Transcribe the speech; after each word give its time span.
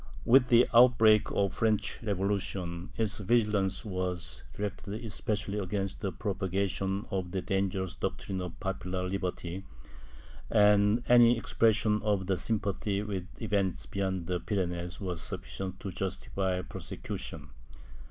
With 0.25 0.47
the 0.47 0.67
outbreak 0.73 1.29
of 1.31 1.51
the 1.51 1.55
French 1.57 1.99
Revolution, 2.01 2.89
its 2.97 3.19
vigilance 3.19 3.85
was 3.85 4.43
directed 4.55 4.95
especially 5.05 5.59
against 5.59 6.01
the 6.01 6.11
prop 6.11 6.39
agation 6.41 7.05
of 7.11 7.29
the 7.29 7.43
dangerous 7.43 7.93
doctrines 7.93 8.41
of 8.41 8.59
popular 8.59 9.07
liberty, 9.07 9.63
and 10.49 11.03
any 11.07 11.37
expression 11.37 12.01
of 12.01 12.25
sympathy 12.39 13.03
with 13.03 13.25
events 13.39 13.85
beyond 13.85 14.25
the 14.25 14.39
Pyrenees 14.39 14.99
was 14.99 15.21
sufficient 15.21 15.79
to 15.81 15.91
justify 15.91 16.63
prosecution. 16.63 17.49